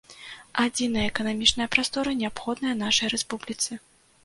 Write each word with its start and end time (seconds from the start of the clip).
Адзіная 0.63 1.03
эканамічная 1.11 1.67
прастора 1.77 2.15
неабходная 2.23 2.75
нашай 2.83 3.15
рэспубліцы. 3.17 3.71